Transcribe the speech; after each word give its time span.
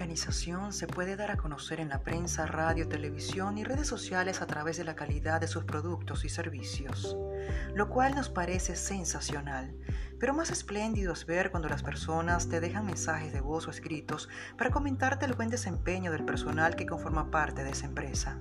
organización 0.00 0.72
se 0.72 0.86
puede 0.86 1.14
dar 1.14 1.30
a 1.30 1.36
conocer 1.36 1.78
en 1.78 1.90
la 1.90 2.02
prensa, 2.02 2.46
radio, 2.46 2.88
televisión 2.88 3.58
y 3.58 3.64
redes 3.64 3.86
sociales 3.86 4.40
a 4.40 4.46
través 4.46 4.78
de 4.78 4.84
la 4.84 4.96
calidad 4.96 5.42
de 5.42 5.46
sus 5.46 5.64
productos 5.64 6.24
y 6.24 6.30
servicios, 6.30 7.18
lo 7.74 7.90
cual 7.90 8.14
nos 8.14 8.30
parece 8.30 8.76
sensacional, 8.76 9.76
pero 10.18 10.32
más 10.32 10.50
espléndido 10.50 11.12
es 11.12 11.26
ver 11.26 11.50
cuando 11.50 11.68
las 11.68 11.82
personas 11.82 12.48
te 12.48 12.60
dejan 12.60 12.86
mensajes 12.86 13.34
de 13.34 13.42
voz 13.42 13.68
o 13.68 13.70
escritos 13.70 14.30
para 14.56 14.70
comentarte 14.70 15.26
el 15.26 15.34
buen 15.34 15.50
desempeño 15.50 16.10
del 16.10 16.24
personal 16.24 16.76
que 16.76 16.86
conforma 16.86 17.30
parte 17.30 17.62
de 17.62 17.72
esa 17.72 17.84
empresa. 17.84 18.38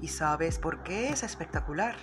¿Y 0.00 0.08
sabes 0.08 0.58
por 0.58 0.82
qué 0.82 1.10
es 1.10 1.22
espectacular? 1.22 1.96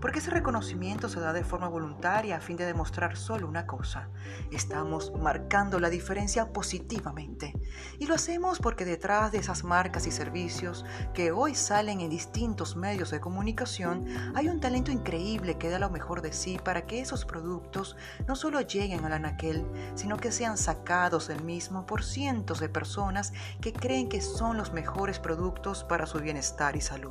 Porque 0.00 0.18
ese 0.18 0.30
reconocimiento 0.30 1.08
se 1.08 1.20
da 1.20 1.32
de 1.32 1.44
forma 1.44 1.68
voluntaria 1.68 2.36
a 2.36 2.40
fin 2.40 2.56
de 2.56 2.66
demostrar 2.66 3.16
solo 3.16 3.48
una 3.48 3.66
cosa. 3.66 4.08
Estamos 4.50 5.12
marcando 5.18 5.80
la 5.80 5.90
diferencia 5.90 6.52
positivamente. 6.52 7.54
Y 7.98 8.06
lo 8.06 8.14
hacemos 8.14 8.58
porque 8.58 8.84
detrás 8.84 9.32
de 9.32 9.38
esas 9.38 9.64
marcas 9.64 10.06
y 10.06 10.10
servicios 10.10 10.84
que 11.14 11.32
hoy 11.32 11.54
salen 11.54 12.00
en 12.00 12.10
distintos 12.10 12.76
medios 12.76 13.10
de 13.10 13.20
comunicación, 13.20 14.06
hay 14.34 14.48
un 14.48 14.60
talento 14.60 14.90
increíble 14.90 15.58
que 15.58 15.70
da 15.70 15.78
lo 15.78 15.90
mejor 15.90 16.22
de 16.22 16.32
sí 16.32 16.58
para 16.62 16.86
que 16.86 17.00
esos 17.00 17.24
productos 17.24 17.96
no 18.26 18.36
solo 18.36 18.60
lleguen 18.60 19.04
al 19.04 19.12
anaquel, 19.12 19.66
sino 19.94 20.16
que 20.16 20.32
sean 20.32 20.58
sacados 20.58 21.28
del 21.28 21.42
mismo 21.42 21.86
por 21.86 22.04
cientos 22.04 22.60
de 22.60 22.68
personas 22.68 23.32
que 23.60 23.72
creen 23.72 24.08
que 24.08 24.20
son 24.20 24.56
los 24.56 24.72
mejores 24.72 25.18
productos 25.18 25.84
para 25.84 26.06
su 26.06 26.18
bienestar 26.18 26.76
y 26.76 26.80
salud. 26.80 27.05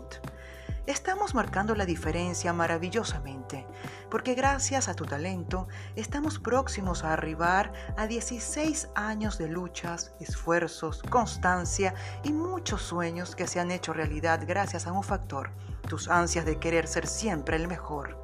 Estamos 0.87 1.33
marcando 1.33 1.73
la 1.73 1.87
diferencia 1.87 2.53
maravillosamente, 2.53 3.65
porque 4.11 4.35
gracias 4.35 4.87
a 4.87 4.93
tu 4.93 5.05
talento 5.05 5.67
estamos 5.95 6.37
próximos 6.37 7.03
a 7.03 7.13
arribar 7.13 7.73
a 7.97 8.05
16 8.05 8.89
años 8.93 9.39
de 9.39 9.47
luchas, 9.47 10.13
esfuerzos, 10.19 11.01
constancia 11.01 11.95
y 12.23 12.33
muchos 12.33 12.83
sueños 12.83 13.35
que 13.35 13.47
se 13.47 13.59
han 13.59 13.71
hecho 13.71 13.93
realidad 13.93 14.43
gracias 14.45 14.85
a 14.85 14.91
un 14.91 15.01
factor, 15.01 15.49
tus 15.87 16.07
ansias 16.07 16.45
de 16.45 16.59
querer 16.59 16.85
ser 16.85 17.07
siempre 17.07 17.55
el 17.55 17.67
mejor. 17.67 18.21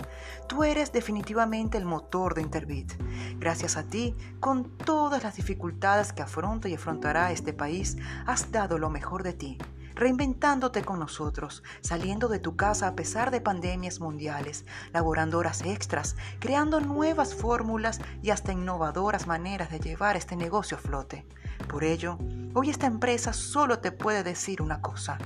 Tú 0.47 0.63
eres 0.63 0.91
definitivamente 0.91 1.79
el 1.79 1.85
motor 1.85 2.35
de 2.35 2.43
Interbit. 2.43 2.93
Gracias 3.39 3.75
a 3.75 3.83
ti, 3.83 4.15
con 4.39 4.77
todas 4.77 5.23
las 5.23 5.35
dificultades 5.35 6.13
que 6.13 6.21
afronta 6.21 6.69
y 6.69 6.75
afrontará 6.75 7.31
este 7.31 7.53
país, 7.53 7.97
has 8.27 8.51
dado 8.51 8.77
lo 8.77 8.91
mejor 8.91 9.23
de 9.23 9.33
ti 9.33 9.57
reinventándote 9.95 10.83
con 10.83 10.99
nosotros, 10.99 11.63
saliendo 11.81 12.27
de 12.27 12.39
tu 12.39 12.55
casa 12.55 12.87
a 12.87 12.95
pesar 12.95 13.31
de 13.31 13.41
pandemias 13.41 13.99
mundiales, 13.99 14.65
laborando 14.93 15.37
horas 15.37 15.61
extras, 15.63 16.15
creando 16.39 16.79
nuevas 16.79 17.35
fórmulas 17.35 17.99
y 18.21 18.29
hasta 18.29 18.53
innovadoras 18.53 19.27
maneras 19.27 19.69
de 19.69 19.79
llevar 19.79 20.17
este 20.17 20.35
negocio 20.35 20.77
a 20.77 20.79
flote. 20.79 21.25
Por 21.67 21.83
ello, 21.83 22.17
hoy 22.53 22.69
esta 22.69 22.87
empresa 22.87 23.33
solo 23.33 23.79
te 23.79 23.91
puede 23.91 24.23
decir 24.23 24.61
una 24.61 24.81
cosa. 24.81 25.17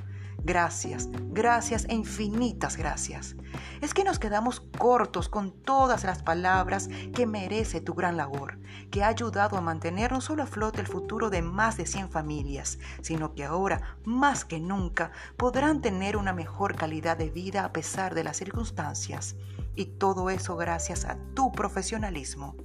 Gracias, 0.46 1.10
gracias 1.32 1.86
e 1.90 1.96
infinitas 1.96 2.78
gracias. 2.78 3.36
Es 3.82 3.96
que 3.96 4.04
nos 4.04 4.20
quedamos 4.20 4.60
cortos 4.60 5.28
con 5.28 5.52
todas 5.52 6.04
las 6.04 6.22
palabras 6.22 6.88
que 7.16 7.26
merece 7.26 7.82
tu 7.82 7.96
gran 7.96 8.16
labor, 8.16 8.60
que 8.92 9.04
ha 9.04 9.08
ayudado 9.08 9.58
a 9.58 9.62
mantener 9.62 10.12
no 10.12 10.22
solo 10.22 10.44
a 10.44 10.46
flote 10.46 10.82
el 10.82 10.88
futuro 10.88 11.32
de 11.32 11.42
más 11.42 11.78
de 11.78 11.88
100 11.88 12.12
familias, 12.12 12.78
sino 13.02 13.34
que 13.34 13.44
ahora, 13.44 13.98
más 14.04 14.46
que 14.46 14.60
nunca, 14.60 15.12
podrán 15.36 15.82
tener 15.82 16.16
una 16.16 16.32
mejor 16.32 16.76
calidad 16.76 17.18
de 17.18 17.32
vida 17.32 17.66
a 17.66 17.74
pesar 17.74 18.14
de 18.14 18.24
las 18.24 18.38
circunstancias. 18.38 19.36
Y 19.76 19.98
todo 19.98 20.30
eso 20.30 20.56
gracias 20.56 21.06
a 21.06 21.18
tu 21.34 21.52
profesionalismo, 21.54 22.56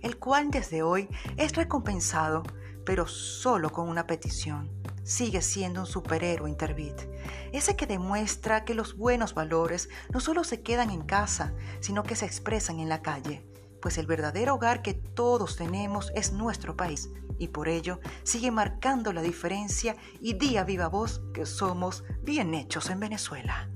el 0.00 0.18
cual 0.18 0.50
desde 0.50 0.82
hoy 0.82 1.10
es 1.36 1.54
recompensado, 1.54 2.44
pero 2.86 3.06
solo 3.06 3.70
con 3.70 3.90
una 3.90 4.06
petición 4.06 4.75
sigue 5.06 5.40
siendo 5.40 5.80
un 5.80 5.86
superhéroe 5.86 6.50
Intervit, 6.50 7.00
ese 7.52 7.76
que 7.76 7.86
demuestra 7.86 8.64
que 8.64 8.74
los 8.74 8.96
buenos 8.96 9.34
valores 9.34 9.88
no 10.12 10.20
solo 10.20 10.42
se 10.42 10.62
quedan 10.62 10.90
en 10.90 11.02
casa, 11.02 11.54
sino 11.80 12.02
que 12.02 12.16
se 12.16 12.26
expresan 12.26 12.80
en 12.80 12.88
la 12.88 13.02
calle, 13.02 13.46
pues 13.80 13.98
el 13.98 14.06
verdadero 14.06 14.56
hogar 14.56 14.82
que 14.82 14.94
todos 14.94 15.56
tenemos 15.56 16.10
es 16.16 16.32
nuestro 16.32 16.76
país 16.76 17.08
y 17.38 17.48
por 17.48 17.68
ello 17.68 18.00
sigue 18.24 18.50
marcando 18.50 19.12
la 19.12 19.22
diferencia 19.22 19.96
y 20.20 20.34
día 20.34 20.64
viva 20.64 20.88
voz 20.88 21.22
que 21.32 21.46
somos 21.46 22.02
bien 22.22 22.54
hechos 22.54 22.90
en 22.90 22.98
Venezuela. 22.98 23.70